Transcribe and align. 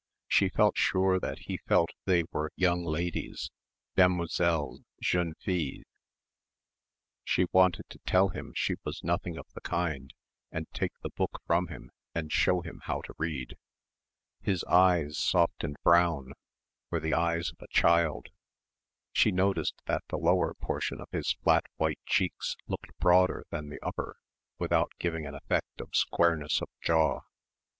She 0.27 0.49
felt 0.49 0.77
sure 0.79 1.19
that 1.19 1.37
he 1.41 1.57
felt 1.67 1.91
they 2.05 2.23
were 2.31 2.51
"young 2.55 2.83
ladies," 2.83 3.51
"demoiselles," 3.95 4.79
"jeunes 4.99 5.35
filles." 5.39 5.83
She 7.23 7.45
wanted 7.51 7.87
to 7.89 7.99
tell 7.99 8.29
him 8.29 8.51
she 8.55 8.77
was 8.83 9.03
nothing 9.03 9.37
of 9.37 9.45
the 9.53 9.61
kind 9.61 10.11
and 10.51 10.65
take 10.73 10.93
the 11.03 11.11
book 11.11 11.39
from 11.45 11.67
him 11.67 11.91
and 12.15 12.31
show 12.31 12.61
him 12.61 12.79
how 12.85 13.01
to 13.01 13.13
read. 13.19 13.57
His 14.41 14.63
eyes, 14.63 15.19
soft 15.19 15.63
and 15.63 15.75
brown, 15.83 16.33
were 16.89 16.99
the 16.99 17.13
eyes 17.13 17.51
of 17.51 17.57
a 17.61 17.67
child. 17.67 18.29
She 19.13 19.31
noticed 19.31 19.75
that 19.85 20.01
the 20.07 20.17
lower 20.17 20.55
portion 20.55 20.99
of 20.99 21.09
his 21.11 21.33
flat 21.43 21.65
white 21.75 21.99
cheeks 22.07 22.57
looked 22.65 22.89
broader 22.97 23.45
than 23.51 23.69
the 23.69 23.79
upper 23.85 24.17
without 24.57 24.93
giving 24.97 25.27
an 25.27 25.35
effect 25.35 25.79
of 25.79 25.89
squareness 25.95 26.59
of 26.59 26.69
jaw. 26.81 27.19